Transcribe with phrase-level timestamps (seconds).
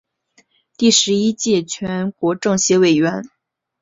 [0.77, 3.23] 第十一届全国政协委员。